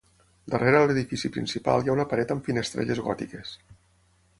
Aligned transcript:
Darrere 0.53 0.79
l'edifici 0.91 1.31
principal 1.37 1.85
hi 1.85 1.93
ha 1.93 1.95
una 1.99 2.09
paret 2.15 2.35
amb 2.37 2.51
finestrelles 2.51 3.07
gòtiques. 3.11 3.55